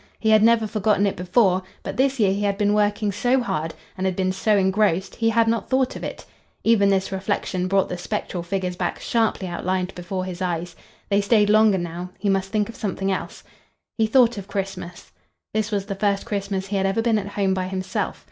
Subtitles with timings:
[0.19, 3.75] He had never forgotten it before, but this year he had been working so hard
[3.95, 6.25] and had been so engrossed he had not thought of it.
[6.63, 10.75] Even this reflection brought the spectral figures back sharply outlined before his eyes.
[11.09, 12.09] They stayed longer now.
[12.17, 13.43] He must think of something else.
[13.99, 15.11] He thought of Christmas.
[15.53, 18.19] This was the first Christmas he had ever been at home by himself.